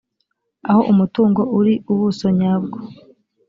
[0.69, 2.77] aho umutungo uri ubuso nyabwo